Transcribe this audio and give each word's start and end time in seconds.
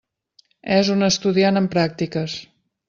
És 0.77 0.89
un 0.95 1.09
estudiant 1.09 1.63
en 1.63 1.69
pràctiques. 1.77 2.41